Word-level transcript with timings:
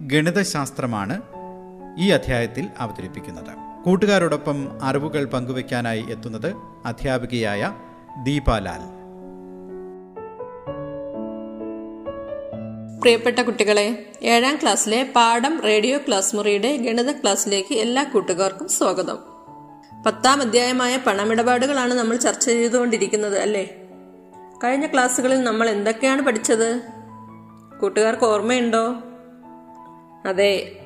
ഗണിതശാസ്ത്രമാണ് 0.00 1.22
ഈ 1.98 2.10
അധ്യായത്തിൽ 2.10 2.68
അവതരിപ്പിക്കുന്നത്. 2.78 3.82
കൂട്ടുകാരോടൊപ്പം 3.84 4.78
അറിവുകൾ 4.82 5.24
പങ്കുവയ്ക്കാനായി 5.24 6.04
എത്തുന്നത് 6.10 6.54
അധ്യാപികയായ 6.84 7.72
ദീപാലാൽ 8.22 8.94
പ്രിയപ്പെട്ട 13.00 13.40
കുട്ടികളെ 13.40 14.12
ഏഴാം 14.22 14.56
ക്ലാസ്സിലെ 14.56 15.12
പാഠം 15.16 15.60
റേഡിയോ 15.60 15.98
ക്ലാസ് 15.98 16.36
മുറിയുടെ 16.36 16.76
ഗണിത 16.76 17.10
ക്ലാസ്സിലേക്ക് 17.12 17.74
എല്ലാ 17.74 18.02
കൂട്ടുകാർക്കും 18.02 18.68
സ്വാഗതം. 18.68 19.18
പത്താം 20.06 20.40
അധ്യായമായ 20.40 20.96
പണമിടപാടുകളാണ് 20.96 21.94
നമ്മൾ 21.94 22.16
ചർച്ച 22.16 22.44
ചെയ്തുകൊണ്ടിരിക്കുന്നത് 22.44 23.38
അല്ലേ? 23.38 23.74
കഴിഞ്ഞ 24.64 24.86
ക്ലാസ്സുകളിൽ 24.86 25.42
നമ്മൾ 25.42 25.70
എന്തൊക്കെയാണ് 25.70 26.22
പഠിച്ചത്? 26.22 26.82
കൂട്ടുകാർക്ക് 27.80 28.24
ഓർമ്മയുണ്ടോ? 28.24 28.96
അതെ 30.26 30.80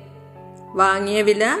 വാങ്ങിയ 0.75 1.21
വില 1.21 1.57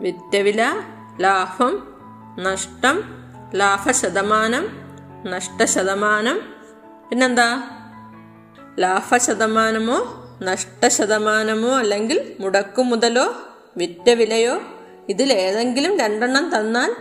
വിറ്റ 0.00 0.36
വില 0.36 0.82
ലാഭം 1.20 1.96
നഷ്ടം 2.38 3.26
ലാഭശതമാനം 3.54 4.88
നഷ്ടശതമാനം. 5.26 6.40
പിന്നെന്താ? 7.10 7.62
ലാഭശതമാനമോ 8.78 10.26
നഷ്ടശതമാനമോ 10.42 11.78
അല്ലെങ്കിൽ 11.78 12.36
മുടക്കുമുതലോ 12.40 13.34
വിറ്റ 13.76 14.10
വിലയോ 14.10 14.60
ഇതിലേതെങ്കിലും 15.08 15.98
രണ്ടെണ്ണം 15.98 16.56
തന്നാൽ 16.56 16.96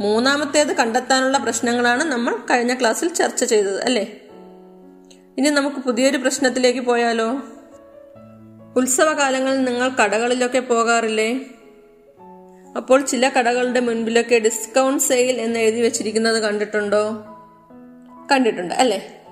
മൂന്നാമത്തേത് 0.00 0.76
കണ്ടെത്താനുള്ള 0.76 1.38
പ്രശ്നങ്ങളാണ് 1.38 2.04
നമ്മൾ 2.04 2.36
കഴിഞ്ഞ 2.36 2.74
ക്ലാസ്സിൽ 2.74 3.08
ചർച്ച 3.08 3.44
ചെയ്തത് 3.44 3.84
അല്ലേ? 3.84 4.20
ഇനി 5.38 5.48
നമുക്ക് 5.50 5.76
പുതിയൊരു 5.76 6.16
പ്രശ്നത്തിലേക്ക് 6.16 6.80
പോയാലോ? 6.80 7.40
ഉത്സവകാലങ്ങളിൽ 8.76 9.64
നിങ്ങൾ 9.64 9.88
കടകളിലൊക്കെ 9.88 10.58
പോകാറില്ലേ? 10.58 11.40
അപ്പോൾ 12.76 13.00
ചില 13.00 13.28
കടകളുടെ 13.28 13.80
മുൻപിലൊക്കെ 13.80 14.38
ഡിസ്കൗണ്ട് 14.38 15.02
സെയിൽ 15.02 15.40
എന്ന് 15.40 15.60
എഴുതി 15.60 15.80
വെച്ചിരിക്കുന്നത് 15.80 16.42
കണ്ടിട്ടുണ്ടോ? 16.42 17.24
കണ്ടിട്ടുണ്ട് 18.32 18.74
അല്ലേ? 18.74 19.22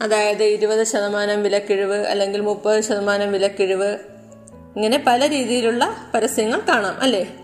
അതായത് 0.00 0.44
ഇരുപത് 0.44 0.84
ശതമാനം 0.84 1.42
വിലക്കിഴിവ് 1.42 2.06
അല്ലെങ്കിൽ 2.06 2.40
മുപ്പത് 2.40 2.80
ശതമാനം 2.80 3.32
വിലക്കിഴിവ്. 3.32 3.98
ഇങ്ങനെ 4.76 5.04
പല 5.06 5.28
രീതിയിലുള്ള 5.28 6.10
പരസ്യങ്ങൾ 6.14 6.60
കാണാം 6.60 7.00
അല്ലേ? 7.00 7.36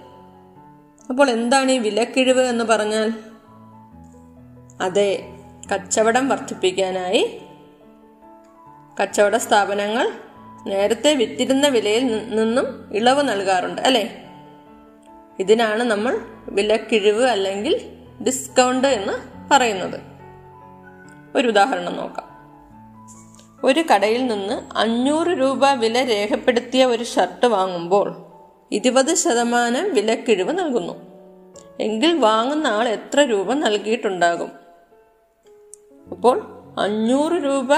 അപ്പോൾ 1.10 1.30
എന്താണ് 1.30 1.72
ഈ 1.72 1.78
വിലക്കിഴിവ് 1.78 2.40
എന്ന് 2.40 2.64
പറഞ്ഞാൽ? 2.64 3.12
അതെ 4.80 5.28
കച്ചവടം 5.72 6.28
വർദ്ധിപ്പിക്കാനായി 6.28 7.40
കച്ചവട 9.02 9.36
സ്ഥാപനങ്ങൾ 9.36 10.23
നേരത്തെ 10.66 11.14
വിറ്റിരുന്ന 11.14 11.68
വിലയിൽ 11.68 12.28
നിന്നും 12.36 12.90
ഇളവ് 12.92 13.28
നൽകാറുണ്ട് 13.28 13.82
അല്ലേ? 13.82 14.24
ഇതിനാണ് 15.38 15.82
നമ്മൾ 15.82 16.18
വിലക്കിഴിവ് 16.48 17.24
അല്ലെങ്കിൽ 17.24 17.80
ഡിസ്കൗണ്ട് 18.26 18.88
എന്ന് 18.88 19.12
പറയുന്നത്. 19.50 20.00
ഒരു 21.36 21.48
ഉദാഹരണം 21.48 21.96
നോക്കാം. 21.96 22.34
ഒരു 23.66 23.84
കടയിൽ 23.94 24.26
നിന്ന് 24.26 24.78
അഞ്ഞൂറ് 24.78 25.26
രൂപ 25.26 25.70
വില 25.70 26.04
രേഖപ്പെടുത്തിയ 26.04 26.84
ഒരു 26.84 27.04
ഷർട്ട് 27.04 27.46
വാങ്ങുമ്പോൾ 27.46 28.26
ഇരുപത് 28.72 29.14
ശതമാനം 29.14 29.94
വിലക്കിഴിവ് 29.94 30.58
നൽകുന്നു. 30.58 31.14
എങ്കിൽ 31.80 32.18
വാങ്ങുന്ന 32.18 32.66
ആൾ 32.66 32.88
എത്ര 32.88 33.20
രൂപ 33.20 33.52
നൽകിയിട്ടുണ്ടാകും? 33.52 34.52
അപ്പോൾ 36.10 36.42
അഞ്ഞൂറ് 36.78 37.32
രൂപ 37.32 37.68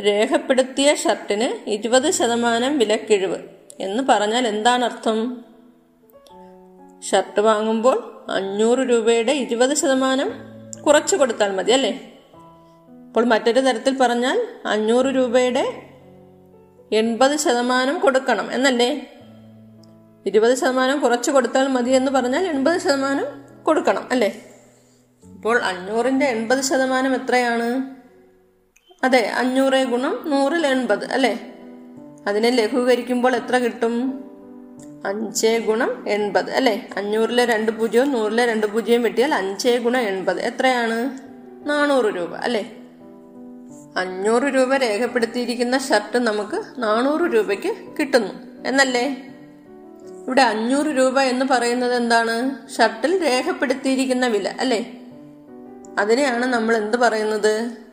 രേഖപ്പെടുത്തിയ 0.00 0.94
ഷർട്ടിന് 0.94 1.70
ഇരുപത് 1.70 2.10
ശതമാനം 2.10 2.78
വിലക്കിഴിവ്. 2.78 3.36
എന്ന് 3.80 4.02
പറഞ്ഞാൽ 4.08 4.48
എന്താണ് 4.48 4.84
അർത്ഥം? 4.84 5.44
ഷർട്ട് 7.10 7.40
വാങ്ങുമ്പോൾ 7.40 8.26
അഞ്ഞൂറ് 8.30 8.78
രൂപയുടെ 8.78 9.32
ഇരുപത് 9.32 9.76
ശതമാനം 9.76 10.32
കുറച്ചു 10.86 11.16
കൊടുത്താൽ 11.16 11.54
മതി 11.54 11.72
അല്ലേ? 11.72 12.12
അപ്പോൾ 13.06 13.24
മറ്റൊരു 13.24 13.60
തരത്തിൽ 13.60 13.98
പറഞ്ഞാൽ 13.98 14.46
അഞ്ഞൂറ് 14.66 15.06
രൂപയുടെ 15.06 15.82
എൺപത് 16.92 17.36
ശതമാനം 17.36 17.98
കൊടുക്കണം 17.98 18.52
എന്നല്ലേ? 18.52 19.12
ഇരുപത് 20.26 20.54
ശതമാനം 20.54 21.00
കുറച്ച് 21.00 21.30
കൊടുത്താൽ 21.30 21.66
മതി 21.66 21.90
എന്ന് 21.90 22.12
പറഞ്ഞാൽ 22.12 22.46
എൺപത് 22.46 22.80
ശതമാനം 22.80 23.24
കൊടുക്കണം 23.64 24.08
അല്ലേ? 24.10 24.44
അപ്പോൾ 25.24 25.62
അഞ്ഞൂറിന്റെ 25.62 26.26
എൺപത് 26.26 26.60
ശതമാനം 26.60 27.14
എത്രയാണ്? 27.14 27.93
അതെ 29.04 29.28
അഞ്ഞൂറ് 29.28 29.84
ഗുണം 29.84 30.22
നൂറിൽ 30.26 30.66
എൺപത് 30.66 31.04
അല്ലേ? 31.04 31.54
അതിനെ 32.26 32.50
ലഘൂകരിക്കുമ്പോൾ 32.50 33.36
എത്ര 33.36 33.58
കിട്ടും? 33.58 34.24
അഞ്ച് 35.06 35.62
ഗുണം 35.66 36.04
എൺപത് 36.08 36.50
അല്ലേ? 36.50 36.88
അഞ്ഞൂറിലെ 36.96 37.44
രണ്ട് 37.44 37.72
പൂജ്യവും 37.72 38.12
നൂറിലെ 38.12 38.46
രണ്ട് 38.46 38.66
പൂജ്യവും 38.66 39.02
വെട്ടിയാൽ 39.02 39.34
അഞ്ച് 39.34 39.68
ഗുണം 39.68 40.00
എൺപത്. 40.00 40.40
എത്രയാണ്? 40.40 41.18
നാനൂറ് 41.68 42.04
രൂപ 42.04 42.34
അല്ലേ? 42.34 42.76
അഞ്ഞൂറ് 43.96 44.42
രൂപ 44.42 44.76
രേഖപ്പെടുത്തിയിരിക്കുന്ന 44.76 45.78
ഷർട്ട് 45.78 46.18
നമുക്ക് 46.18 46.62
നാനൂറ് 46.78 47.34
രൂപയ്ക്ക് 47.34 47.74
കിട്ടുന്നു. 47.98 48.68
എന്നല്ലേ? 48.68 49.28
ഇവിടെ 50.24 50.42
അഞ്ഞൂറ് 50.42 50.86
രൂപ 50.86 51.20
എന്ന് 51.20 51.46
പറയുന്നത് 51.50 51.94
എന്താണ്? 51.94 52.68
ഷർട്ടിൽ 52.68 53.22
രേഖപ്പെടുത്തിയിരിക്കുന്ന 53.22 54.26
വില 54.26 54.54
അല്ലേ? 54.60 54.92
അതിനെയാണ് 55.98 56.46
നമ്മൾ 56.46 56.76
എന്ത് 56.76 56.96
പറയുന്നത്? 56.96 57.83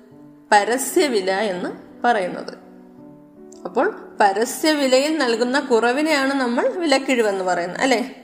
പരസ്യവില 0.51 1.31
എന്ന് 1.31 1.69
പറയുന്നത്. 2.03 2.53
അപ്പോൾ 3.65 4.15
പരസ്യവിലയിൽ 4.19 5.17
നൽകുന്ന 5.17 5.59
കുറവിനെയാണ് 5.59 6.33
നമ്മൾ 6.33 6.67
വിലക്കിഴിവെന്ന് 6.67 7.43
പറയുന്നത് 7.43 7.81
അല്ലേ? 7.81 8.15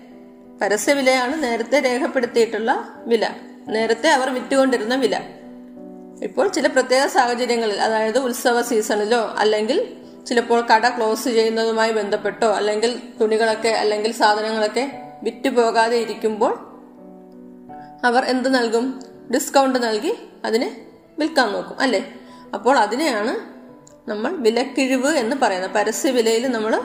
പരസ്യവിലയാണ് 0.62 1.44
നേരത്തെ 1.44 1.80
രേഖപ്പെടുത്തിയിട്ടുള്ള 1.80 2.90
വില. 3.06 3.30
നേരത്തെ 3.68 4.10
അവർ 4.10 4.30
വിറ്റുകൊണ്ടിരുന്ന 4.30 4.96
വില. 4.96 5.20
ഇപ്പോൾ 6.24 6.48
ചില 6.48 6.68
പ്രത്യേക 6.68 7.06
സാഹചര്യങ്ങളിൽ 7.06 7.82
അതായത് 7.82 8.18
ഉത്സവ 8.18 8.62
സീസണിലോ 8.62 9.36
അല്ലെങ്കിൽ 9.38 9.98
ചിലപ്പോൾ 10.28 10.66
കട 10.66 10.90
ക്ലോസ് 10.90 11.24
ചെയ്യുന്നതുമായി 11.24 11.92
ബന്ധപ്പെട്ടോ 11.92 12.52
അല്ലെങ്കിൽ 12.52 13.00
തുണികളൊക്കെ 13.22 13.70
അല്ലെങ്കിൽ 13.70 14.12
സാധനങ്ങളൊക്കെ 14.12 15.14
വിറ്റ് 15.24 15.50
പോകാതെ 15.50 15.98
ഇരിക്കുമ്പോൾ 15.98 16.54
അവർ 18.04 18.26
എന്ത് 18.26 18.56
നൽകും? 18.56 19.04
ഡിസ്കൗണ്ട് 19.34 19.84
നൽകി 19.84 20.16
അതിനെ 20.46 20.87
വിൽക്കാൻ 21.20 21.52
നോക്കും 21.52 21.80
അല്ലേ? 21.80 22.14
അപ്പോൾ 22.54 22.78
അതിനെയാണ് 22.78 23.58
നമ്മൾ 24.10 24.36
വിലക്കിഴിവ് 24.36 25.08
എന്ന് 25.08 25.36
പറയുന്നത്. 25.42 25.72
പരസ്യ 25.72 26.12
വിലയിൽ 26.12 26.48
നമ്മൾ 26.48 26.82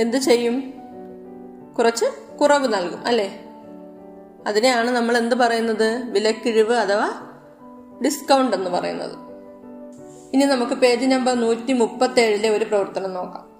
എന്ത് 0.00 0.16
ചെയ്യും? 0.16 0.74
കുറച്ച് 1.78 2.04
കുറവ് 2.40 2.74
നൽകും 2.74 3.06
അല്ലേ? 3.06 3.44
അതിനെയാണ് 4.46 4.90
നമ്മൾ 4.90 5.16
എന്ത് 5.16 5.36
പറയുന്നത്? 5.36 6.10
വിലക്കിഴിവ് 6.10 6.74
അഥവാ 6.74 7.10
ഡിസ്കൗണ്ട് 8.04 8.56
എന്ന് 8.56 8.70
പറയുന്നത്. 8.70 9.30
ഇനി 10.34 10.44
നമുക്ക് 10.44 10.72
പേജ് 10.72 11.06
നമ്പർ 11.06 11.34
നൂറ്റി 11.34 11.72
മുപ്പത്തേഴിലെ 11.72 12.48
ഒരു 12.48 12.64
പ്രവർത്തനം 12.64 13.14
നോക്കാം. 13.14 13.50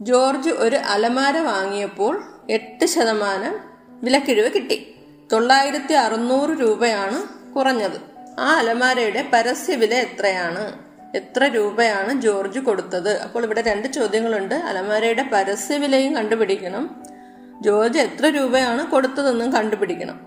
ജോർജ് 0.00 0.50
ഒരു 0.50 0.76
അലമാര 0.76 1.38
വാങ്ങിയപ്പോൾ 1.38 2.22
എട്ട് 2.50 2.86
ശതമാനം 2.86 3.60
വിലക്കിഴിവ് 3.88 4.50
കിട്ടി. 4.54 4.94
തൊള്ളായിരത്തി 5.32 5.92
അറുന്നൂറ് 5.92 6.50
രൂപയാണ് 6.50 7.22
കുറഞ്ഞത്. 7.54 8.11
ആ 8.38 8.58
അലമാരയുടെ 8.58 9.30
പരസ്യ 9.32 9.74
വില 9.74 9.94
എത്രയാണ്? 9.94 10.78
എത്ര 11.16 11.44
രൂപയാണ് 11.44 12.20
ജോർജ് 12.20 12.60
കൊടുത്തത്? 12.60 13.20
അപ്പോൾ 13.20 13.44
ഇവിടെ 13.44 13.62
രണ്ട് 13.62 13.88
ചോദ്യങ്ങളുണ്ട്. 13.88 14.54
അലമാരയുടെ 14.54 15.22
പരസ്യ 15.32 15.76
വിലയും 15.76 16.16
കണ്ടുപിടിക്കണം. 16.16 17.02
ജോർജ് 17.60 17.98
എത്ര 17.98 18.26
രൂപയാണ് 18.26 18.86
കൊടുത്തതെന്നും 18.86 19.52
കണ്ടുപിടിക്കണം. 19.52 20.20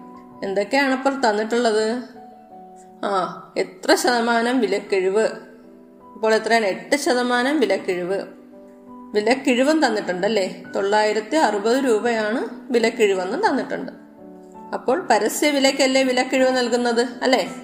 എന്തൊക്കെയാണ് 0.43 0.93
അപ്പോൾ 0.93 1.29
തന്നിട്ടുള്ളത്? 1.29 2.03
ആ 3.05 3.53
എത്ര 3.57 3.95
ശതമാനം 3.95 4.59
വിലക്കിഴിവ്? 4.59 5.27
അപ്പോൾ 6.13 6.35
എത്രയാണ്? 6.35 6.65
എട്ട് 6.65 6.95
ശതമാനം 6.95 7.59
വിലക്കിഴിവ്. 7.59 8.23
വിലക്കിഴിവും 9.13 9.85
തന്നിട്ടുണ്ടല്ലേ? 9.85 10.63
തൊള്ളായിരത്തി 10.75 11.35
അറുപത് 11.35 11.85
രൂപയാണ് 11.85 12.47
വിലക്കിഴിവെന്ന് 12.71 13.47
തന്നിട്ടുണ്ട്. 13.47 13.91
അപ്പോൾ 14.73 14.99
പരസ്യ 14.99 15.49
വിലക്കല്ലേ 15.49 16.03
വിലക്കിഴിവ് 16.03 16.57
നൽകുന്നത്? 16.57 17.07
അല്ലേ? 17.21 17.55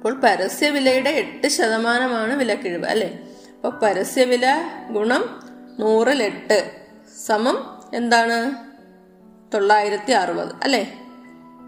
അപ്പോൾ 0.00 0.20
പരസ്യവിലയുടെ 0.20 1.10
എട്ട് 1.10 1.48
ശതമാനമാണ് 1.48 2.36
വിലക്കിഴിവ് 2.36 2.84
അല്ലേ? 2.84 3.18
അപ്പോൾ 3.54 3.78
പരസ്യവില 3.78 4.46
ഗുണം 4.90 5.40
നൂറിൽ 5.80 6.22
എട്ട് 6.22 6.70
സമം 7.26 7.80
എന്താണ്? 7.94 8.54
തൊള്ളായിരത്തി 9.54 10.12
അറുപത് 10.12 10.54
അല്ലേ? 10.62 10.94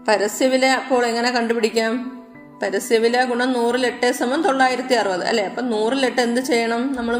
പരസ്യവില 0.07 0.65
അപ്പോൾ 0.65 1.05
എങ്ങനെ 1.05 1.31
കണ്ടുപിടിക്കാം? 1.31 2.23
പരസ്യവില 2.63 3.23
ഗുണം 3.23 3.53
നൂറിലെട്ട് 3.53 4.11
സമം 4.11 4.41
തൊള്ളായിരത്തി 4.41 4.93
അറുപത് 4.93 5.23
അല്ലേ 5.25 5.45
അപ്പം 5.45 5.69
നൂറിലെട്ട് 5.69 6.21
എന്ത് 6.21 6.41
ചെയ്യണം? 6.41 6.93
നമ്മൾ 6.93 7.17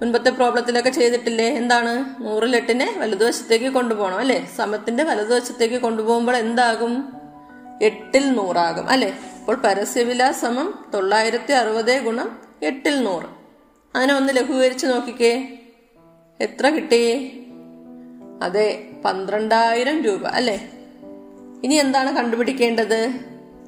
മുൻപത്തെ 0.00 0.30
പ്രോബ്ലത്തിലൊക്കെ 0.30 0.90
ചെയ്തിട്ടില്ലേ? 0.90 1.48
എന്താണ്? 1.52 2.22
നൂറിലെട്ടിനെ 2.22 2.94
വലതുവശത്തേക്ക് 2.98 3.66
കൊണ്ടുപോകണം 3.66 4.18
അല്ലേ? 4.18 4.50
സമത്തിന്റെ 4.56 5.04
വലതുവശത്തേക്ക് 5.04 5.74
കൊണ്ടുപോകുമ്പോൾ 5.74 6.36
എന്താകും? 6.36 7.25
എട്ടിൽ 7.82 8.32
നൂറാകും. 8.32 8.88
അല്ലെ? 8.88 9.12
അപ്പോൾ 9.40 9.56
പരസ്യവില 9.56 10.30
സമം 10.30 10.84
തൊള്ളായിരത്തി 10.94 11.52
അറുപത് 11.52 12.04
ഗുണം 12.04 12.38
എട്ടിൽ 12.62 13.02
നൂറ്. 13.02 13.24
അതിനെ 13.96 14.14
ഒന്ന് 14.14 14.36
ലഘൂകരിച്ച് 14.36 14.86
നോക്കിക്കേ. 14.86 15.58
എത്ര 16.40 16.68
കിട്ടി? 16.68 17.32
അതെ 18.42 18.90
പന്ത്രണ്ടായിരം 19.04 20.02
രൂപ. 20.02 20.26
അല്ലെ? 20.26 20.68
ഇനി 21.64 21.74
എന്താണ് 21.74 22.16
കണ്ടുപിടിക്കേണ്ടത്? 22.16 23.12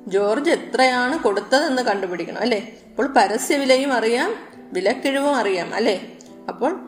ജോർജ് 0.07 0.51
എത്രയാണ് 0.51 1.19
കൊടുത്തതെന്ന് 1.19 1.83
കണ്ടുപിടിക്കണം. 1.83 2.39
അല്ലെ? 2.39 2.69
അപ്പോൾ 2.91 3.07
പരസ്യവിലയും 3.07 3.93
അറിയാം 3.93 4.35
വിലക്കിഴിവും 4.73 5.37
അറിയാം. 5.37 5.75
അല്ലെ? 5.75 6.01
അപ്പോൾ 6.49 6.81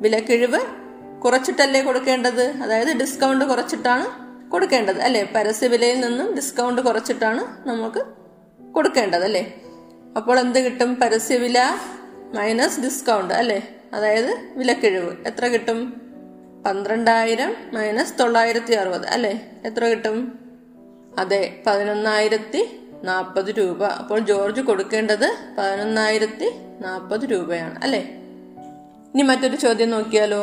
വിലക്കിഴിവ് 0.00 0.60
കുറച്ചിട്ടല്ലേ 1.20 1.82
കൊടുക്കേണ്ടത്? 1.82 2.42
അതായത് 2.42 2.96
ഡിസ്കൗണ്ട് 2.96 3.44
കുറച്ചിട്ടാണ് 3.44 4.23
കൊടുക്കേണ്ടത് 4.54 5.00
അല്ലേ? 5.00 5.22
പരസ്യവിലയിൽ 5.36 6.00
നിന്നും 6.00 6.34
ഡിസ്കൗണ്ട് 6.34 6.80
കുറച്ചിട്ടാണ് 6.82 7.68
നമുക്ക് 7.68 8.02
കൊടുക്കേണ്ടത് 8.72 9.24
അല്ലേ? 9.24 9.44
അപ്പോൾ 10.16 10.40
എന്ത് 10.40 10.58
കിട്ടും? 10.58 10.90
പരസ്യവില 10.94 11.58
മൈനസ് 12.34 12.80
ഡിസ്കൗണ്ട് 12.80 13.34
അല്ലേ? 13.34 13.58
അതായത് 13.92 14.30
വിലക്കിഴിവ്. 14.56 15.12
എത്ര 15.26 15.46
കിട്ടും? 15.46 15.80
പന്ത്രണ്ടായിരം 16.66 17.50
മൈനസ് 17.72 18.14
തൊള്ളായിരത്തി 18.20 18.74
അറുപത് 18.74 19.06
അല്ലേ? 19.06 19.32
എത്ര 19.64 19.84
കിട്ടും? 19.84 20.16
അതെ 21.18 21.42
പതിനൊന്നായിരത്തി 21.66 22.62
നാൽപ്പത് 23.04 23.50
രൂപ. 23.58 23.84
അപ്പോൾ 23.84 24.18
ജോർജ് 24.20 24.60
കൊടുക്കേണ്ടത് 24.60 25.26
പതിനൊന്നായിരത്തി 25.58 26.48
നാൽപ്പത് 26.80 27.24
രൂപയാണ് 27.30 27.78
അല്ലേ? 27.82 28.02
ഇനി 29.12 29.22
മറ്റൊരു 29.22 29.56
ചോദ്യം 29.56 29.90
നോക്കിയാലോ? 29.90 30.42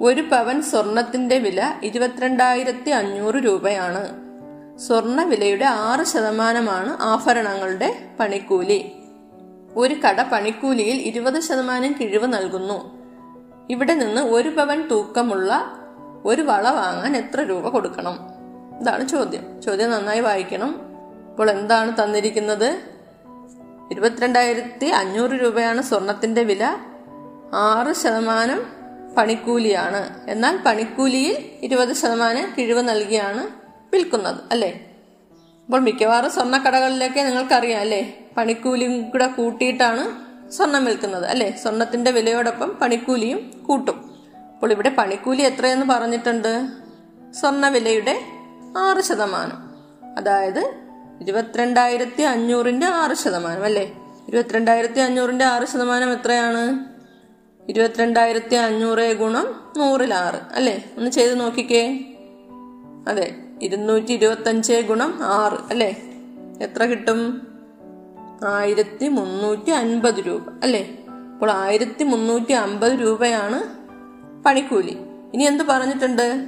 ഒരു 0.00 0.20
പവൻ 0.20 0.62
സ്വർണത്തിന്റെ 0.62 1.38
വില 1.38 1.74
ഇരുപത്തിരണ്ടായിരത്തി 1.82 2.90
അഞ്ഞൂറ് 2.90 3.34
രൂപയാണ്. 3.34 4.24
സ്വർണ 4.78 5.22
വിലയുടെ 5.22 5.64
ആറ് 5.64 6.06
ശതമാനമാണ് 6.06 6.96
ആഭരണങ്ങളുടെ 7.02 8.06
പണിക്കൂലി. 8.20 8.92
ഒരു 9.76 9.94
കട 9.94 10.22
പണിക്കൂലിയിൽ 10.22 10.96
ഇരുപത് 10.96 11.40
ശതമാനം 11.40 11.96
കിഴിവ് 12.00 12.26
നൽകുന്നു. 12.26 12.98
ഇവിടെ 13.70 13.94
നിന്ന് 13.94 14.20
ഒരു 14.20 14.48
പവൻ 14.48 14.88
തൂക്കമുള്ള 14.88 15.78
ഒരു 16.24 16.42
വള 16.42 16.70
വാങ്ങാൻ 16.70 17.16
എത്ര 17.16 17.40
രൂപ 17.40 17.68
കൊടുക്കണം? 17.68 18.18
ഇതാണ് 18.80 19.08
ചോദ്യം. 19.08 19.62
ചോദ്യം 19.62 19.90
നന്നായി 19.90 20.20
വായിക്കണം. 20.20 20.80
ഇപ്പോൾ 21.30 21.50
എന്താണ് 21.50 22.04
തന്നിരിക്കുന്നത്? 22.04 22.80
ഇരുപത്തിരണ്ടായിരത്തി 23.90 24.86
അഞ്ഞൂറ് 24.86 25.30
രൂപയാണ് 25.30 25.82
സ്വർണത്തിന്റെ 25.82 26.42
വില. 26.42 26.76
ആറ് 27.54 27.94
ശതമാനം 27.94 28.83
പണിക്കൂലിയാണ്. 29.16 30.30
എന്നാൽ 30.30 30.58
പണിക്കൂലിയിൽ 30.66 31.50
ഇരുപത് 31.62 31.92
ശതമാനം 31.92 32.54
കിഴിവ് 32.58 32.88
നൽകിയാണ് 32.88 33.48
വിൽക്കുന്നത് 33.92 34.36
അല്ലേ? 34.50 34.90
അപ്പോൾ 35.64 35.80
മിക്കവാറും 35.80 36.30
സ്വർണക്കടകളിലൊക്കെ 36.30 37.20
നിങ്ങൾക്കറിയാം 37.20 37.80
അല്ലേ? 37.80 38.18
പണിക്കൂലിയും 38.36 39.10
കൂടെ 39.10 39.26
കൂട്ടിയിട്ടാണ് 39.26 40.24
സ്വർണം 40.50 40.84
വിൽക്കുന്നത് 40.84 41.26
അല്ലേ? 41.26 41.50
സ്വർണത്തിന്റെ 41.62 42.10
വിലയോടൊപ്പം 42.10 42.68
പണിക്കൂലിയും 42.68 43.64
കൂട്ടും. 43.66 44.14
അപ്പോൾ 44.54 44.72
ഇവിടെ 44.72 44.88
പണിക്കൂലി 44.88 45.42
എത്രയെന്ന് 45.42 45.86
പറഞ്ഞിട്ടുണ്ട്? 45.86 46.66
സ്വർണ 47.32 47.68
വിലയുടെ 47.68 48.20
ആറ് 48.78 49.02
ശതമാനം. 49.02 49.74
അതായത് 50.18 50.74
ഇരുപത്തിരണ്ടായിരത്തി 51.20 52.22
അഞ്ഞൂറിന്റെ 52.22 52.86
ആറ് 52.86 53.16
ശതമാനം 53.16 53.64
അല്ലേ? 53.64 53.92
ഇരുപത്തിരണ്ടായിരത്തി 54.28 55.00
അഞ്ഞൂറിന്റെ 55.00 55.44
ആറ് 55.44 55.66
ശതമാനം 55.66 56.12
എത്രയാണ്? 56.12 56.93
ഇരുപത്തിരണ്ടായിരത്തി 57.68 58.54
അഞ്ഞൂറ് 58.54 59.16
ഗുണം 59.16 59.72
നൂറിൽ 59.76 60.14
ആറ് 60.14 60.54
അല്ലേ? 60.54 60.84
ഒന്ന് 60.98 61.10
ചെയ്ത് 61.10 61.40
നോക്കിക്കേ. 61.40 62.04
അതെ 63.08 63.36
ഇരുന്നൂറ്റി 63.62 64.12
ഇരുപത്തഞ്ച് 64.12 64.72
ഗുണം 64.72 65.18
ആറ്. 65.22 65.58
അല്ലേ? 65.70 66.02
എത്ര 66.60 66.84
കിട്ടും? 66.84 67.46
ആയിരത്തി 68.48 69.08
മുന്നൂറ്റി 69.08 69.70
അൻപത് 69.70 70.14
രൂപ. 70.14 70.42
അല്ലേ? 70.62 70.98
അപ്പോൾ 71.34 71.50
ആയിരത്തി 71.50 72.04
മുന്നൂറ്റി 72.04 72.52
അമ്പത് 72.52 72.92
രൂപയാണ് 72.92 73.62
പണിക്കൂലി. 74.42 74.96
ഇനി 75.34 75.42
എന്ത് 75.42 75.64
പറഞ്ഞിട്ടുണ്ട്? 75.64 76.46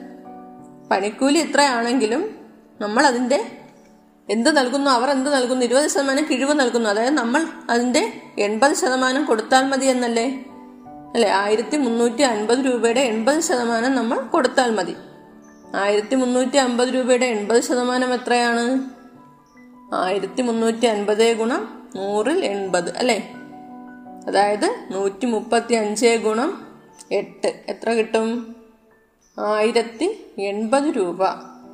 പണിക്കൂലി 0.90 1.38
എത്രയാണെങ്കിലും 1.38 2.34
നമ്മൾ 2.80 3.06
അതിന്റെ 3.06 3.58
എന്ത് 4.28 4.56
നൽകുന്നു? 4.56 4.90
അവർ 4.90 5.10
എന്ത് 5.10 5.34
നൽകുന്നു? 5.34 5.64
ഇരുപത് 5.64 5.90
ശതമാനം 5.90 6.26
കിഴിവ് 6.30 6.60
നൽകുന്നു. 6.60 6.90
അതായത് 6.90 7.14
നമ്മൾ 7.14 7.46
അതിന്റെ 7.70 8.12
എൺപത് 8.38 8.74
ശതമാനം 8.74 9.24
കൊടുത്താൽ 9.24 9.64
മതി 9.64 9.86
എന്നല്ലേ? 9.86 10.44
അല്ലെ? 11.16 11.30
ആയിരത്തി 11.30 11.76
മുന്നൂറ്റി 11.76 12.22
അൻപത് 12.22 12.58
രൂപയുടെ 12.58 13.00
എൺപത് 13.00 13.40
ശതമാനം 13.40 13.94
നമ്മൾ 13.94 14.20
കൊടുത്താൽ 14.20 14.70
മതി. 14.70 14.96
ആയിരത്തി 15.74 16.14
മുന്നൂറ്റി 16.14 16.56
അമ്പത് 16.56 16.88
രൂപയുടെ 16.88 17.26
എൺപത് 17.26 17.60
ശതമാനം 17.60 18.14
എത്രയാണ്? 18.14 18.90
ആയിരത്തി 19.94 20.42
മുന്നൂറ്റി 20.42 20.86
അൻപത് 20.86 21.36
ഗുണം 21.36 21.88
നൂറിൽ 21.96 22.44
എൺപത് 22.44 22.96
അല്ലേ? 22.96 23.32
അതായത് 24.26 24.86
നൂറ്റി 24.90 25.26
മുപ്പത്തി 25.26 25.74
അഞ്ച് 25.74 26.16
ഗുണം 26.24 26.66
എട്ട്. 27.12 27.64
എത്ര 27.68 27.90
കിട്ടും? 27.90 28.56
ആയിരത്തി 29.38 30.26
എൺപത് 30.38 30.96
രൂപ. 30.96 31.24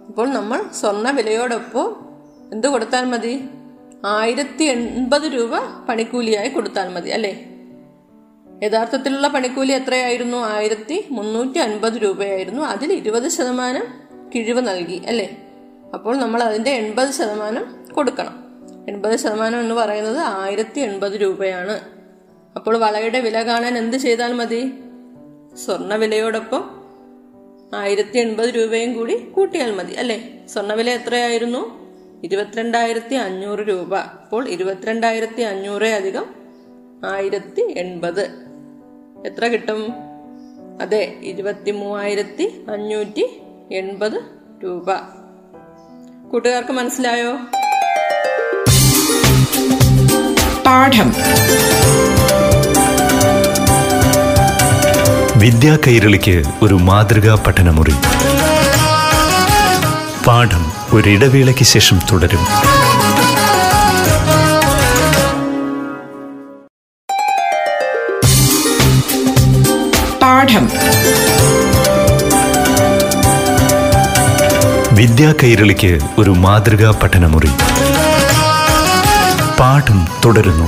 ഇപ്പോൾ 0.09 0.29
നമ്മൾ 0.29 0.65
സ്വർണ 0.81 1.11
വിലയോടൊപ്പം 1.11 1.97
എന്ത് 2.53 2.67
കൊടുത്താൽ 2.67 3.05
മതി? 3.05 3.45
ആയിരത്തി 4.05 4.65
എൺപത് 4.65 5.23
രൂപ 5.23 5.51
പണിക്കൂലിയായി 5.89 6.49
കൊടുത്താൽ 6.49 6.89
മതി 6.89 7.11
അല്ലേ? 7.11 7.52
യഥാർത്ഥത്തിലുള്ള 8.63 9.29
പണിക്കൂലി 9.29 9.73
എത്രയായിരുന്നു? 9.73 10.39
ആയിരത്തി 10.39 11.07
മുന്നൂറ്റി 11.11 11.59
അൻപത് 11.59 11.93
രൂപയായിരുന്നു. 11.93 12.63
അതിൽ 12.63 12.93
ഇരുപത് 12.93 13.29
ശതമാനം 13.29 13.85
കിഴിവ് 14.35 14.69
നൽകി 14.69 15.03
അല്ലേ? 15.07 15.37
അപ്പോൾ 15.95 16.17
നമ്മൾ 16.17 16.43
അതിന്റെ 16.43 16.71
എൺപത് 16.71 17.11
ശതമാനം 17.11 17.87
കൊടുക്കണം. 17.93 18.45
എൺപത് 18.89 19.17
ശതമാനം 19.17 19.61
എന്ന് 19.61 19.75
പറയുന്നത് 19.75 20.19
ആയിരത്തി 20.19 20.81
എൺപത് 20.81 21.13
രൂപയാണ്. 21.13 21.81
അപ്പോൾ 22.57 22.77
വളയുടെ 22.77 23.21
വില 23.21 23.43
കാണാൻ 23.43 23.79
എന്ത് 23.79 23.97
ചെയ്താൽ 23.97 24.33
മതി? 24.33 24.73
സ്വർണ 25.65 25.95
വിലയോടൊപ്പം 25.95 26.71
ആയിരത്തി 27.75 28.19
എൺപത് 28.19 28.49
രൂപയും 28.49 28.95
കൂടി 28.95 29.19
കൂട്ടിയാൽ 29.19 29.75
മതി 29.75 29.93
അല്ലേ? 29.93 30.47
സ്വർണവില 30.49 30.91
എത്രയായിരുന്നു? 30.91 31.83
ഇരുപത്തിരണ്ടായിരത്തി 32.25 33.15
അഞ്ഞൂറ് 33.15 33.61
രൂപ. 33.61 33.97
അപ്പോൾ 33.97 34.49
ഇരുപത്തിരണ്ടായിരത്തി 34.49 35.43
അഞ്ഞൂറ് 35.43 35.85
അധികം 35.85 36.35
ആയിരത്തി 37.05 37.75
എൺപത്. 37.77 38.52
എത്ര 39.27 39.47
കിട്ടും? 39.47 39.95
അതെ 40.83 41.15
ഇരുപത്തി 41.23 41.71
മൂവായിരത്തി 41.71 42.65
അഞ്ഞൂറ്റി 42.73 43.43
എൺപത് 43.73 44.23
രൂപ. 44.65 44.87
കൂട്ടുകാർക്ക് 46.33 46.73
മനസ്സിലായോ? 46.73 47.33
പാഠം. 50.67 51.13
വിദ്യാ 55.41 55.79
കൈരളിക്ക് 55.87 56.43
ഒരു 56.63 56.75
മാതൃകാ 56.75 57.45
പഠനമുറി. 57.47 57.95
പാഠം 60.27 60.73
ഒരിടവേളയ്ക്ക് 60.93 61.65
ശേഷം 61.65 61.99
തുടരും. 62.13 62.41
പാഠം 70.53 70.67
വിദ്യാ 74.97 75.35
കൈരളിക്ക് 75.43 75.99
ഒരു 76.19 76.31
മാതൃകാ 76.31 76.91
പഠനമുറി. 77.03 77.51
പാഠം 79.61 80.01
തുടരുന്നു. 80.25 80.67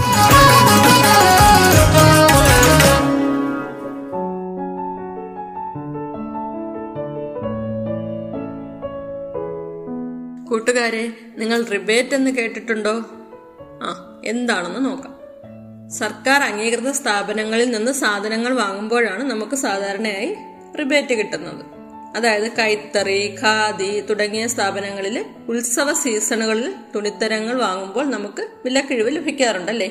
കൂട്ടുകാരെ 10.50 11.08
നിങ്ങൾ 11.38 11.64
റിബേറ്റ് 11.72 12.14
എന്ന് 12.14 12.30
കേട്ടിട്ടുണ്ടോ? 12.30 12.96
ആ 13.82 14.20
എന്താണെന്ന് 14.24 14.84
നോക്കാം. 14.84 15.13
സർക്കാർ 15.88 16.42
അംഗീകൃത 16.42 16.90
സ്ഥാപനങ്ങളിൽ 16.90 17.70
നിന്ന് 17.70 17.92
സാധനങ്ങൾ 17.92 18.54
വാങ്ങുമ്പോഴാണ് 18.54 19.24
നമുക്ക് 19.24 19.56
സാധാരണയായി 19.56 20.36
റിബേറ്റ് 20.80 21.14
കിട്ടുന്നത്. 21.14 21.66
അതായത് 22.16 22.52
കൈത്തറി 22.52 23.36
ഖാദി 23.42 24.00
തുടങ്ങിയ 24.00 24.46
സ്ഥാപനങ്ങളിൽ 24.46 25.24
ഉത്സവ 25.48 25.92
സീസണുകളിൽ 25.92 26.74
തുണിത്തരങ്ങൾ 26.94 27.60
വാങ്ങുമ്പോൾ 27.60 28.10
നമുക്ക് 28.10 28.48
വിലക്കിഴിവ് 28.64 29.16
ലഭിക്കാറുണ്ടല്ലേ? 29.16 29.86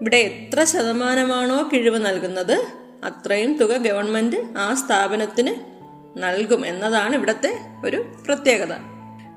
ഇവിടെ 0.00 0.16
എത്ര 0.16 0.64
ശതമാനമാണോ 0.64 1.70
കിഴിവ് 1.72 2.06
നൽകുന്നത് 2.06 2.66
അത്രയും 3.04 3.58
തുക 3.58 3.76
ഗവൺമെന്റ് 3.76 4.36
ആ 4.58 4.74
സ്ഥാപനത്തിന് 4.74 5.54
നൽകും 6.16 6.66
എന്നതാണ് 6.66 7.14
ഇവിടുത്തെ 7.14 7.58
ഒരു 7.84 8.14
പ്രത്യേകത. 8.26 8.74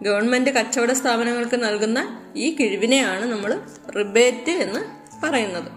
ഗവൺമെന്റ് 0.01 0.49
കച്ചവട 0.49 0.91
സ്ഥാപനങ്ങൾക്ക് 0.91 1.63
നൽകുന്ന 1.63 2.19
ഈ 2.35 2.55
കിഴിവിനെയാണ് 2.55 3.31
നമ്മൾ 3.31 3.59
റിബേറ്റ് 3.97 4.51
എന്ന് 4.51 5.02
പറയുന്നത്. 5.23 5.71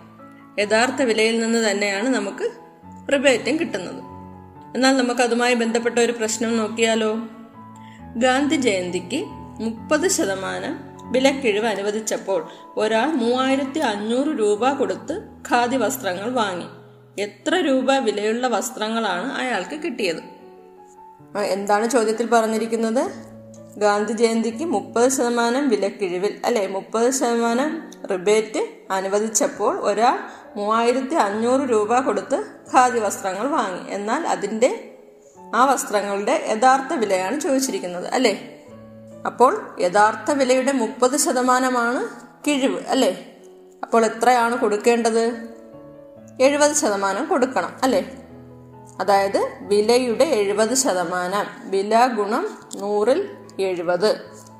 യഥാർത്ഥ 0.61 1.02
വിലയിൽ 1.02 1.40
നിന്ന് 1.40 1.71
തന്നെയാണ് 1.71 2.09
നമുക്ക് 2.09 2.50
റിബേറ്റും 3.12 3.61
കിട്ടുന്നത്. 3.61 4.02
എന്നാൽ 4.75 4.97
നമുക്ക് 4.97 5.21
അതുമായി 5.21 5.55
ബന്ധപ്പെട്ട 5.55 5.99
ഒരു 5.99 6.12
പ്രശ്നം 6.12 6.57
നോക്കിയാലോ? 6.57 7.14
ഗാന്ധി 8.16 8.57
ജയന്തിക്ക് 8.57 9.25
മുപ്പത് 9.61 10.09
ശതമാനം 10.09 10.78
വിലക്കിഴിവ് 11.12 11.66
അനുവദിച്ചപ്പോൾ 11.66 12.49
ഒരാൾ 12.76 13.07
മൂവായിരത്തി 13.07 13.78
അഞ്ഞൂറ് 13.78 14.38
രൂപ 14.38 14.73
കൊടുത്ത് 14.73 15.21
ഖാദി 15.50 15.76
വസ്ത്രങ്ങൾ 15.76 16.31
വാങ്ങി. 16.31 16.66
എത്ര 17.23 17.55
രൂപ 17.55 17.93
വിലയുള്ള 17.93 18.47
വസ്ത്രങ്ങളാണ് 18.47 19.33
അയാൾക്ക് 19.33 19.76
കിട്ടിയത്? 19.83 20.23
എന്താണ് 21.38 21.90
ചോദ്യത്തിൽ 21.90 22.26
പറഞ്ഞിരിക്കുന്നത്? 22.26 23.25
ഗാന്ധി 23.78 24.12
ജയന്തിക്ക് 24.12 24.64
മുപ്പത് 24.64 25.09
ശതമാനം 25.09 25.68
വിലക്കിഴിവിൽ 25.68 26.40
അല്ലെ 26.45 26.66
മുപ്പത് 26.66 27.11
ശതമാനം 27.11 27.90
റിബേറ്റ് 28.06 28.68
അനുവദിച്ചപ്പോൾ 28.90 29.80
ഒരാൾ 29.80 30.18
മൂവായിരത്തി 30.56 31.14
അഞ്ഞൂറ് 31.14 31.61
രൂപ 31.61 32.00
കൊടുത്ത് 32.00 32.45
ഖാദി 32.75 32.99
വസ്ത്രങ്ങൾ 32.99 33.47
വാങ്ങി. 33.49 33.90
എന്നാൽ 33.90 34.26
അതിന്റെ 34.26 34.92
ആ 35.54 35.64
വസ്ത്രങ്ങളുടെ 35.64 36.45
യഥാർത്ഥ 36.49 36.92
വിലയാണ് 36.92 37.40
ചോദിച്ചിരിക്കുന്നത് 37.40 38.06
അല്ലേ? 38.06 38.64
അപ്പോൾ 39.26 39.76
യഥാർത്ഥ 39.80 40.30
വിലയുടെ 40.30 40.73
മുപ്പത് 40.73 41.16
ശതമാനമാണ് 41.16 42.09
കിഴിവ് 42.47 42.80
അല്ലേ? 42.88 43.26
അപ്പോൾ 43.83 44.06
എത്രയാണ് 44.06 44.59
കൊടുക്കേണ്ടത്? 44.59 45.49
എഴുപത് 46.40 46.73
ശതമാനം 46.73 47.28
കൊടുക്കണം 47.28 47.76
അല്ലേ? 47.83 48.23
അതായത് 49.00 49.52
വിലയുടെ 49.61 50.25
എഴുപത് 50.25 50.75
ശതമാനം. 50.75 51.71
വില 51.71 52.06
ഗുണം 52.06 52.59
നൂറിൽ 52.76 53.28
എഴുപത്. 53.62 54.06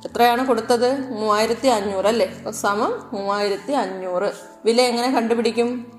എത്രയാണ് 0.05 0.47
കൊടുത്തത്? 0.47 1.11
മൂവായിരത്തി 1.11 1.69
അഞ്ഞൂറ് 1.69 2.07
അല്ലേ? 2.07 2.45
സമം 2.51 3.11
മൂവായിരത്തി 3.13 3.73
അഞ്ഞൂറ് 3.73 4.33
വില 4.65 4.81
എങ്ങനെ 4.81 5.11
കണ്ടുപിടിക്കും? 5.11 5.93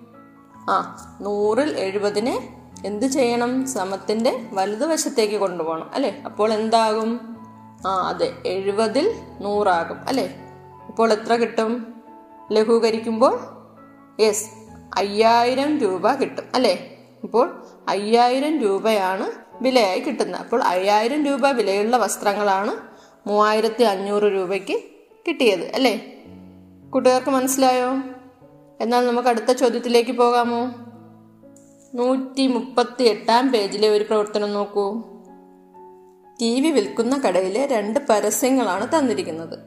ആ 0.70 1.08
നൂറിൽ 1.22 1.78
എഴുപതിനെ 1.80 2.62
എന്ത് 2.86 3.06
ചെയ്യണം? 3.06 3.68
സമത്തിന്റെ 3.68 4.50
വലതുവശത്തേക്ക് 4.54 5.36
കൊണ്ടുപോകണം 5.36 5.92
അല്ലേ? 5.94 6.22
അപ്പോൾ 6.26 6.54
എന്താകും? 6.54 7.38
ആ 7.88 8.10
അതെ 8.10 8.34
എഴുപതിൽ 8.46 9.16
നൂറാകും 9.42 10.08
അല്ലേ? 10.08 10.40
ഇപ്പോൾ 10.88 11.14
എത്ര 11.14 11.36
കിട്ടും? 11.36 11.94
ലഘൂകരിക്കുമ്പോൾ 12.52 13.40
യെസ് 14.20 14.50
അയ്യായിരം 14.98 15.80
രൂപ 15.80 16.14
കിട്ടും 16.14 16.44
അല്ലേ? 16.56 16.98
ഇപ്പോൾ 17.24 17.66
അയ്യായിരം 17.88 18.60
രൂപയാണ് 18.60 19.32
വിലയായി 19.62 20.00
കിട്ടുന്നത്. 20.00 20.42
അപ്പോൾ 20.42 20.64
അയ്യായിരം 20.64 21.26
രൂപ 21.26 21.48
വിലയുള്ള 21.48 21.98
വസ്ത്രങ്ങളാണ് 21.98 22.87
മൂവായിരത്തി 23.28 23.84
അഞ്ഞൂറ് 23.84 24.24
രൂപയ്ക്ക് 24.24 24.80
കിട്ടിയത് 25.28 25.76
അല്ലേ? 25.76 26.24
കൂട്ടുകാർക്ക് 26.90 27.30
മനസ്സിലായോ? 27.30 27.92
എന്നാൽ 28.82 29.08
നമുക്ക് 29.08 29.28
അടുത്ത 29.28 29.52
ചോദ്യത്തിലേക്ക് 29.52 30.12
പോകാമോ? 30.12 30.74
നൂറ്റി 31.96 32.48
മുപ്പത്തി 32.48 33.04
എട്ടാം 33.04 33.52
പേജിലെ 33.52 33.90
ഒരു 33.90 34.04
പ്രവർത്തനം 34.04 34.54
നോക്കൂ. 34.54 35.04
ടി 36.42 36.62
വി 36.62 36.72
വിൽക്കുന്ന 36.72 37.18
കടയിലെ 37.18 37.66
രണ്ട് 37.66 38.00
പരസ്യങ്ങളാണ് 38.10 38.88
തന്നിരിക്കുന്നത്. 38.98 39.60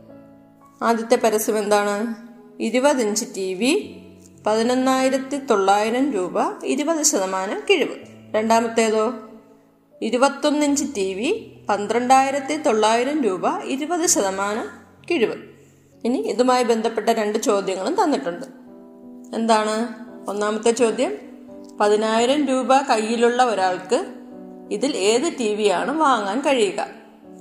ആദ്യത്തെ 0.83 1.17
പരസ്യം 1.17 1.59
എന്താണ്? 1.59 2.15
ഇരുപത് 2.63 3.03
ഇഞ്ച് 3.03 3.25
ടി 3.37 3.55
വി 3.55 3.97
പതിനൊന്നായിരത്തി 4.47 5.37
തൊള്ളായിരം 5.37 6.13
രൂപ 6.13 6.65
ഇരുപത് 6.65 7.03
ശതമാനം 7.03 7.63
കിഴിവ്. 7.71 7.95
രണ്ടാമത്തേതോ? 8.35 9.13
ഇരുപത്തൊന്നിഞ്ച് 10.03 10.85
ടി 10.97 11.15
വി 11.15 11.60
പന്ത്രണ്ടായിരത്തി 11.71 12.57
തൊള്ളായിരം 12.57 13.23
രൂപ 13.23 13.59
ഇരുപത് 13.63 14.07
ശതമാനം 14.07 14.69
കിഴിവ്. 15.11 15.35
ഇനി 16.05 16.19
ഇതുമായി 16.19 16.65
ബന്ധപ്പെട്ട 16.65 17.09
രണ്ട് 17.09 17.39
ചോദ്യങ്ങളും 17.39 17.97
തന്നിട്ടുണ്ട്. 18.05 18.47
എന്താണ്? 19.37 19.89
ഒന്നാമത്തെ 20.31 20.71
ചോദ്യം 20.71 21.13
പതിനായിരം 21.81 22.47
രൂപ 22.47 22.77
കയ്യിലുള്ള 22.77 23.45
ഒരാൾക്ക് 23.45 24.07
ഇതിൽ 24.71 24.97
ഏത് 24.97 25.33
ടി 25.39 25.55
വിയാണ് 25.55 25.99
വാങ്ങാൻ 25.99 26.41
കഴിയുക? 26.41 26.87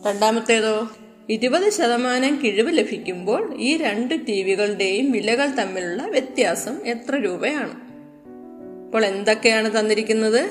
രണ്ടാമത്തേതോ 0.07 0.89
ഇരുപത് 1.29 1.69
ശതമാനം 1.69 2.39
കിഴിവ് 2.43 2.77
ലഭിക്കുമ്പോൾ 2.77 3.55
ഈ 3.57 3.77
രണ്ട് 3.77 4.27
ടി 4.27 4.43
വികളുടെയും 4.43 5.11
വിലകൾ 5.11 5.49
തമ്മിലുള്ള 5.49 6.03
വ്യത്യാസം 6.03 6.87
എത്ര 6.87 7.15
രൂപയാണ്? 7.15 7.73
അപ്പോൾ 8.85 9.05
എന്തൊക്കെയാണ് 9.05 9.79
തന്നിരിക്കുന്നത്? 9.79 10.49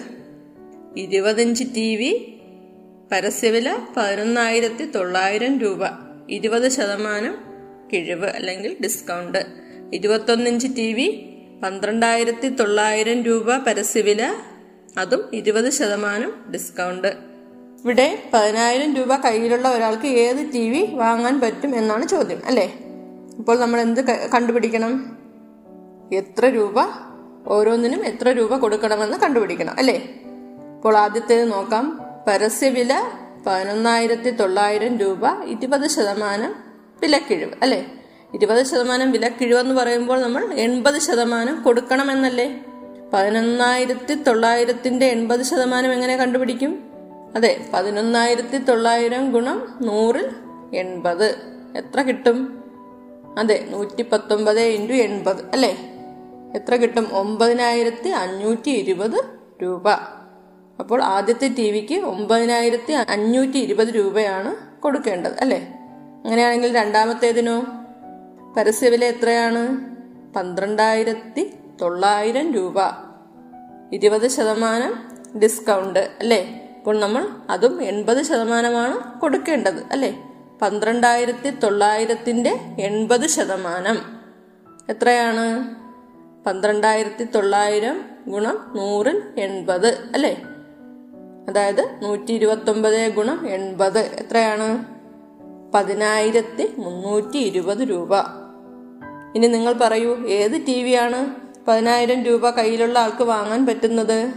ഇരുപതിഞ്ച് 0.96 1.64
ടി 1.76 1.96
വി 1.96 2.34
പരസ്യവില 3.12 3.78
പതിനൊന്നായിരത്തി 3.96 4.84
തൊള്ളായിരം 4.84 5.58
രൂപ. 5.58 5.78
ഇരുപത് 6.30 6.68
ശതമാനം 6.68 7.38
കിഴിവ് 7.92 8.26
അല്ലെങ്കിൽ 8.26 8.76
ഡിസ്കൗണ്ട് 8.82 9.46
ഇരുപത്തൊന്നിഞ്ച് 9.92 10.66
ടി 10.76 10.92
വി 10.92 11.34
പന്ത്രണ്ടായിരത്തി 11.62 12.48
തൊള്ളായിരം 12.48 13.22
രൂപ 13.22 13.56
പരസ്യവില 13.56 14.34
അതും 14.98 15.22
ഇരുപത് 15.32 15.70
ശതമാനം 15.70 16.52
ഡിസ്കൗണ്ട് 16.52 17.08
ഇവിടെ 17.82 18.22
പതിനായിരം 18.34 18.94
രൂപ 18.94 19.16
കയ്യിലുള്ള 19.16 19.68
ഒരാൾക്ക് 19.68 20.06
ഏത് 20.06 20.52
ടി 20.52 20.70
വി 20.70 20.94
വാങ്ങാൻ 20.94 21.40
പറ്റും 21.40 21.76
എന്നാണ് 21.76 22.08
ചോദ്യം 22.08 22.42
അല്ലേ? 22.46 22.74
ഇപ്പോൾ 23.38 23.58
നമ്മൾ 23.58 23.80
എന്ത് 23.80 24.00
കണ്ടുപിടിക്കണം? 24.34 25.16
എത്ര 26.12 26.46
രൂപ 26.46 26.74
ഓരോന്നിനും 27.46 28.06
എത്ര 28.06 28.28
രൂപ 28.28 28.56
കൊടുക്കണമെന്ന് 28.56 29.18
കണ്ടുപിടിക്കണം 29.18 29.74
അല്ലേ? 29.78 30.14
അപ്പോൾ 30.74 30.96
ആദ്യത്തേത് 30.96 31.52
നോക്കാം. 31.52 32.07
പരസ്യവില 32.28 33.02
പതിനൊന്നായിരത്തി 33.46 34.30
തൊള്ളായിരം 34.30 34.98
രൂപ 34.98 35.42
ഇരുപത് 35.44 35.88
ശതമാനം 35.88 36.54
വിലക്കിഴിവ് 37.02 37.52
അല്ലേ? 37.62 37.92
ഇരുപത് 38.34 38.62
ശതമാനം 38.62 39.12
വിലക്കിഴിവെന്ന് 39.12 39.74
പറയുമ്പോൾ 39.74 40.20
നമ്മൾ 40.20 40.54
എൺപത് 40.54 40.98
ശതമാനം 40.98 41.62
കൊടുക്കണമെന്നല്ലേ? 41.62 42.64
പതിനൊന്നായിരത്തി 43.12 44.14
തൊള്ളായിരത്തിന്റെ 44.14 45.06
എൺപത് 45.06 45.42
ശതമാനം 45.42 45.92
എങ്ങനെ 45.92 46.16
കണ്ടുപിടിക്കും? 46.16 46.90
അതെ 47.36 47.66
പതിനൊന്നായിരത്തി 47.74 48.58
തൊള്ളായിരം 48.58 49.32
ഗുണം 49.32 49.78
നൂറിൽ 49.82 50.30
എൺപത്. 50.74 51.36
എത്ര 51.76 52.02
കിട്ടും? 52.02 52.64
അതെ 53.38 53.66
നൂറ്റി 53.70 54.02
പത്തൊമ്പത് 54.02 54.60
ഇന്റു 54.60 54.92
എൺപത് 54.92 55.42
അല്ലേ? 55.52 55.78
എത്ര 56.54 56.76
കിട്ടും? 56.76 57.08
ഒമ്പതിനായിരത്തി 57.12 58.08
അഞ്ഞൂറ്റി 58.08 58.70
ഇരുപത് 58.70 59.24
രൂപ. 59.62 60.17
അപ്പോൾ 60.80 61.02
ആദ്യത്തെ 61.02 61.48
ടി 61.48 61.70
വിക്ക് 61.70 61.94
ഒമ്പതിനായിരത്തി 61.94 62.92
അഞ്ഞൂറ്റി 62.92 63.58
ഇരുപത് 63.58 63.88
രൂപയാണ് 63.88 64.80
കൊടുക്കേണ്ടത് 64.82 65.32
അല്ലേ? 65.40 65.74
അങ്ങനെയാണെങ്കിൽ 66.24 66.74
രണ്ടാമത്തേതിനോ? 66.74 67.62
പരസ്യവില 68.56 69.04
എത്രയാണ്? 69.04 69.88
പന്ത്രണ്ടായിരത്തി 70.34 71.54
തൊള്ളായിരം 71.80 72.52
രൂപ. 72.52 72.74
ഇരുപത് 73.92 74.28
ശതമാനം 74.28 75.08
ഡിസ്കൗണ്ട് 75.40 75.98
അല്ലേ? 75.98 76.70
അപ്പോൾ 76.78 77.00
നമ്മൾ 77.00 77.26
അതും 77.50 77.82
എൺപത് 77.82 78.22
ശതമാനമാണ് 78.22 79.20
കൊടുക്കേണ്ടത് 79.20 79.92
അല്ലേ? 79.92 80.22
പന്ത്രണ്ടായിരത്തി 80.62 81.50
തൊള്ളായിരത്തിന്റെ 81.50 82.60
എൺപത് 82.78 83.26
ശതമാനം. 83.26 83.98
എത്രയാണ്? 84.88 85.74
പന്ത്രണ്ടായിരത്തി 86.44 87.24
തൊള്ളായിരം 87.24 88.04
ഗുണം 88.28 88.72
നൂറിൽ 88.76 89.22
എൺപത് 89.38 89.88
അല്ലേ? 90.14 90.42
അതായത് 91.48 92.00
നൂറ്റി 92.02 92.32
ഇരുപത്തൊമ്പത് 92.32 93.14
ഗുണം 93.14 93.48
എൺപത്. 93.48 93.98
എത്രയാണ്? 93.98 94.84
പതിനായിരത്തി 95.74 96.74
മുന്നൂറ്റി 96.78 97.36
ഇരുപത് 97.36 97.78
രൂപ. 97.78 98.16
ഇനി 99.34 99.46
നിങ്ങൾ 99.46 99.72
പറയൂ 99.72 100.26
ഏത് 100.26 100.66
ടി 100.66 100.82
വിയാണ് 100.82 101.34
പതിനായിരം 101.68 102.22
രൂപ 102.22 102.50
കയ്യിലുള്ള 102.50 102.98
ആൾക്ക് 102.98 103.22
വാങ്ങാൻ 103.22 103.66
പറ്റുന്നത്? 103.66 104.32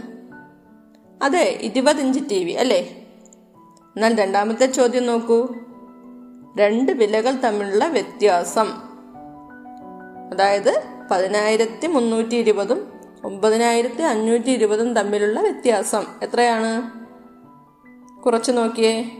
അതെ 1.22 1.58
ഇരുപത് 1.62 2.00
ഇഞ്ച് 2.00 2.20
ടി 2.30 2.44
വി 2.44 2.52
അല്ലേ? 2.52 3.06
എന്നാൽ 3.96 4.14
രണ്ടാമത്തെ 4.14 4.66
ചോദ്യം 4.66 5.06
നോക്കൂ. 5.06 5.48
രണ്ട് 6.58 6.92
വിലകൾ 6.92 7.30
തമ്മിലുള്ള 7.30 7.88
വ്യത്യാസം. 7.88 8.68
അതായത് 10.32 10.82
പതിനായിരത്തി 11.10 11.86
മുന്നൂറ്റി 11.86 12.34
ഇരുപതും 12.34 12.92
ഒമ്പതിനായിരത്തി 13.24 14.02
അഞ്ഞൂറ്റി 14.02 14.50
ഇരുപതും 14.50 14.94
തമ്മിലുള്ള 14.94 15.40
വ്യത്യാസം. 15.40 16.04
എത്രയാണ്? 16.22 17.01
കുറച്ച് 18.26 18.52
നോക്കിയേ. 18.52 19.10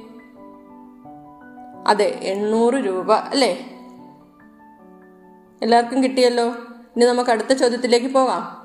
അതെ 1.86 2.04
എണ്ണൂറ് 2.04 2.74
രൂപ 2.74 3.12
അല്ലേ? 3.12 3.68
എല്ലാവർക്കും 5.62 6.02
കിട്ടിയല്ലോ. 6.02 6.46
ഇനി 6.96 7.04
നമുക്ക് 7.04 7.30
അടുത്ത 7.30 7.52
ചോദ്യത്തിലേക്ക് 7.52 8.06
പോകാം. 8.06 8.62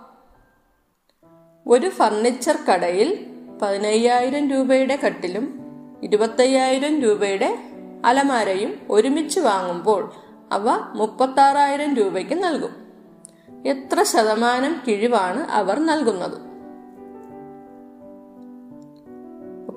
ഒരു 1.68 1.90
ഫർണിച്ചർ 1.90 2.58
കടയിൽ 2.70 3.26
പതിനയ്യായിരം 3.62 4.50
രൂപയുടെ 4.50 4.96
കട്ടിലും 4.96 5.60
ഇരുപത്തയ്യായിരം 6.04 7.02
രൂപയുടെ 7.02 7.60
അലമാരയും 8.06 8.80
ഒരുമിച്ച് 8.90 9.40
വാങ്ങുമ്പോൾ 9.40 10.12
അവ 10.52 10.66
മുപ്പത്താറായിരം 10.96 11.96
രൂപയ്ക്ക് 11.96 12.44
നൽകും. 12.44 12.88
എത്ര 13.66 14.04
ശതമാനം 14.04 14.82
കിഴിവാണ് 14.88 15.40
അവർ 15.40 15.80
നൽകുന്നത്? 15.80 16.47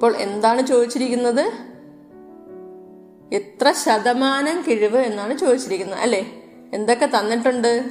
അപ്പോൾ 0.00 0.16
എന്താണ് 0.16 0.66
ചോദിച്ചിരിക്കുന്നത്? 0.66 1.52
എത്ര 3.34 3.72
ശതമാനം 3.72 4.64
കിഴിവ് 4.68 4.98
എന്നാണ് 4.98 5.38
ചോദിച്ചിരിക്കുന്നത് 5.38 5.98
അല്ലേ? 5.98 6.42
എന്തൊക്കെ 6.74 7.06
തന്നിട്ടുണ്ട്? 7.06 7.84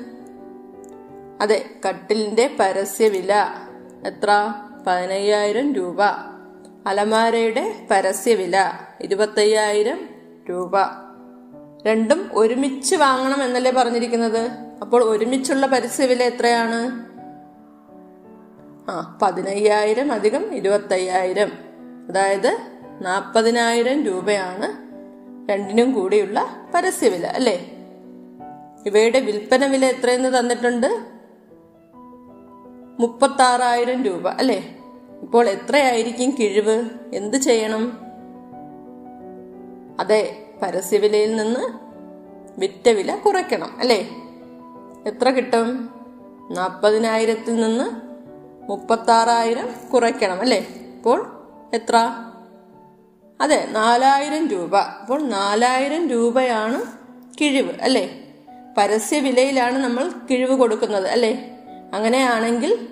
അതെ 1.41 1.65
കട്ടിലിന്റെ 1.89 2.55
പരസ്യവില 2.59 3.33
എത്ര? 4.05 4.53
പതിനയ്യായിരം 4.87 5.73
രൂപ. 5.73 6.03
അലമാരയുടെ 6.87 7.87
പരസ്യവില 7.91 8.71
ഇരുപത്തയ്യായിരം 9.01 10.09
രൂപ. 10.49 10.71
രണ്ടും 11.85 12.29
ഒരുമിച്ച് 12.33 12.95
വാങ്ങണം 12.95 13.43
എന്നല്ലേ 13.43 13.71
പറഞ്ഞിരിക്കുന്നത്? 13.71 14.51
അപ്പോൾ 14.81 15.03
ഒരുമിച്ചുള്ള 15.03 15.65
പരസ്യവില 15.67 16.23
എത്രയാണ്? 16.23 17.05
ആ 18.91 19.19
പതിനയ്യായിരം 19.21 20.11
അധികം 20.11 20.53
ഇരുപത്തയ്യായിരം. 20.55 21.68
അതായത് 22.09 22.57
നാൽപ്പതിനായിരം 23.01 24.03
രൂപയാണ് 24.03 24.89
രണ്ടിനും 25.51 25.93
കൂടിയുള്ള 25.93 26.47
പരസ്യവില 26.75 27.25
അല്ലേ? 27.27 27.71
ഇവയുടെ 28.85 29.19
വിൽപ്പന 29.19 29.65
വില 29.65 29.85
എത്രയെന്ന് 29.85 30.39
തന്നിട്ടുണ്ട്? 30.39 31.01
മുപ്പത്താറായിരം 32.99 34.03
രൂപ 34.03 34.27
അല്ലേ? 34.27 34.77
ഇപ്പോൾ 35.21 35.49
എത്രയായിരിക്കും 35.49 36.35
കിഴിവ്? 36.39 36.89
എന്ത് 37.13 37.37
ചെയ്യണം? 37.37 37.99
അതെ 39.99 40.45
പരസ്യവിലയിൽ 40.61 41.35
നിന്ന് 41.35 41.59
വിറ്റ 42.59 42.89
വില 42.89 43.15
കുറയ്ക്കണം 43.15 43.69
അല്ലേ? 43.79 44.09
എത്ര 45.05 45.29
കിട്ടും? 45.29 45.89
നാൽപ്പതിനായിരത്തിൽ 46.51 47.55
നിന്ന് 47.55 47.85
മുപ്പത്താറായിരം 48.71 49.67
കുറയ്ക്കണം 49.93 50.41
അല്ലേ? 50.41 50.67
അപ്പോൾ 50.97 51.38
എത്ര? 51.73 52.23
അതെ 53.41 53.67
നാലായിരം 53.71 54.47
രൂപ. 54.47 54.77
അപ്പോൾ 54.77 55.21
നാലായിരം 55.21 56.09
രൂപയാണ് 56.09 56.81
കിഴിവ് 57.41 57.81
അല്ലേ? 57.81 58.23
പരസ്യ 58.77 59.19
വിലയിലാണ് 59.19 59.77
നമ്മൾ 59.77 60.11
കിഴിവ് 60.31 60.55
കൊടുക്കുന്നത് 60.55 61.07
അല്ലേ? 61.07 61.51
അങ്ങനെയാണെങ്കിൽ 61.93 62.87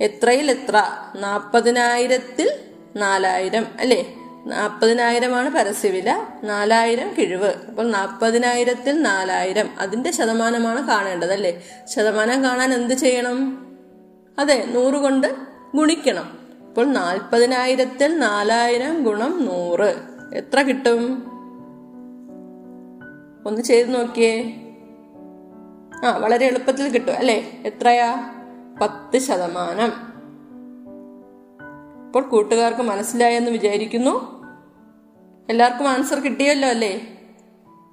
എത്രയിൽ 0.00 0.50
എത്ര 0.50 0.82
നാൽപ്പതിനായിരത്തിൽ 1.16 2.52
നാലായിരം 2.96 3.66
അല്ലേ? 3.80 4.14
നാൽപ്പതിനായിരമാണ് 4.46 5.50
പരസ്യവില 5.50 6.26
നാലായിരം 6.44 7.14
കിഴിവ്. 7.18 7.54
അപ്പോൾ 7.68 7.90
നാൽപ്പതിനായിരത്തിൽ 7.90 9.02
നാലായിരം. 9.02 9.70
അതിന്റെ 9.78 10.10
ശതമാനമാണ് 10.10 10.88
കാണേണ്ടത് 10.88 11.32
അല്ലേ? 11.32 11.64
ശതമാനം 11.84 12.44
കാണാൻ 12.44 12.74
എന്ത് 12.74 12.94
ചെയ്യണം? 12.94 13.66
അതെ 14.38 14.64
നൂറ് 14.64 14.94
കൊണ്ട് 14.94 15.34
ഗുണിക്കണം. 15.74 16.39
അപ്പോൾ 16.70 16.86
നാൽപ്പതിനായിരത്തിൽ 16.86 18.18
നാലായിരം 18.18 19.02
ഗുണം 19.04 19.44
നൂറ്. 19.44 19.94
എത്ര 20.34 20.62
കിട്ടും? 20.62 21.24
ഒന്ന് 23.46 23.62
ചെയ്ത് 23.62 23.94
നോക്കിയേ. 23.94 24.60
ആ 26.04 26.16
വളരെ 26.16 26.46
എളുപ്പത്തിൽ 26.46 26.88
കിട്ടും 26.88 27.16
അല്ലേ? 27.16 27.62
എത്രയാ? 27.66 28.34
പത്ത് 28.82 29.18
ശതമാനം. 29.18 29.92
ഇപ്പോൾ 32.06 32.22
കൂട്ടുകാർക്ക് 32.22 32.80
മനസ്സിലായെന്ന് 32.80 33.50
വിചാരിക്കുന്നു. 33.50 34.44
എല്ലാവർക്കും 35.48 35.88
ആൻസർ 35.88 36.20
കിട്ടിയല്ലോ 36.20 36.68
അല്ലേ? 36.68 37.18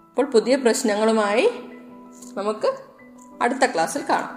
അപ്പോൾ 0.10 0.26
പുതിയ 0.26 0.56
പ്രശ്നങ്ങളുമായി 0.56 1.50
നമുക്ക് 2.34 2.74
അടുത്ത 3.42 3.66
ക്ലാസ്സിൽ 3.66 4.02
കാണാം. 4.10 4.37